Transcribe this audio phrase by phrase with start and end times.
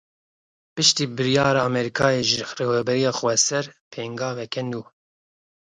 [0.73, 4.81] Piştî biryara Amerîkayê ji Rêveberiya Xweser pêngaveke nû.